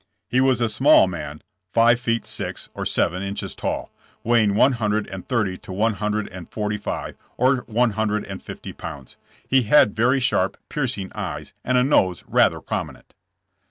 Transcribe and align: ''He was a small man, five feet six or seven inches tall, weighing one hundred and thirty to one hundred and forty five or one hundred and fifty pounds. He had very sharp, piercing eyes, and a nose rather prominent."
''He 0.31 0.41
was 0.41 0.61
a 0.61 0.67
small 0.67 1.05
man, 1.05 1.43
five 1.73 1.99
feet 1.99 2.25
six 2.25 2.69
or 2.73 2.87
seven 2.87 3.21
inches 3.21 3.53
tall, 3.53 3.91
weighing 4.23 4.55
one 4.55 4.71
hundred 4.71 5.05
and 5.05 5.27
thirty 5.27 5.59
to 5.59 5.71
one 5.71 5.93
hundred 5.93 6.27
and 6.29 6.49
forty 6.51 6.77
five 6.79 7.15
or 7.37 7.57
one 7.67 7.91
hundred 7.91 8.25
and 8.25 8.41
fifty 8.41 8.73
pounds. 8.73 9.15
He 9.47 9.61
had 9.61 9.95
very 9.95 10.19
sharp, 10.19 10.57
piercing 10.69 11.11
eyes, 11.13 11.53
and 11.63 11.77
a 11.77 11.83
nose 11.83 12.23
rather 12.27 12.61
prominent." 12.61 13.13